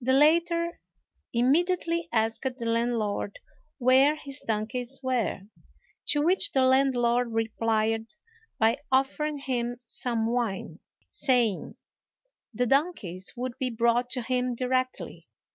[0.00, 0.80] The latter
[1.34, 3.38] immediately asked the landlord
[3.76, 5.40] where his donkeys were;
[6.06, 8.06] to which the landlord replied
[8.58, 10.78] by offering him some wine,
[11.10, 11.74] saying,
[12.54, 15.28] the donkeys would be brought to him directly.